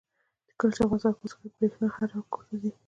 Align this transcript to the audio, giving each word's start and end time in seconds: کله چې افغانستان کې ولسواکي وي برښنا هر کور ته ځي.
کله 0.59 0.71
چې 0.75 0.81
افغانستان 0.83 1.11
کې 1.13 1.19
ولسواکي 1.23 1.47
وي 1.59 1.69
برښنا 1.73 1.87
هر 2.13 2.21
کور 2.33 2.43
ته 2.49 2.55
ځي. 2.61 2.71